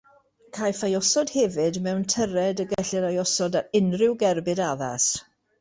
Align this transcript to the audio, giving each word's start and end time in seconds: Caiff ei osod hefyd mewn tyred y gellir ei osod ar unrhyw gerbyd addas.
Caiff 0.57 0.79
ei 0.87 0.95
osod 0.99 1.33
hefyd 1.33 1.77
mewn 1.89 2.07
tyred 2.15 2.63
y 2.65 2.67
gellir 2.73 3.07
ei 3.13 3.21
osod 3.27 3.61
ar 3.61 3.71
unrhyw 3.81 4.17
gerbyd 4.25 4.67
addas. 4.73 5.11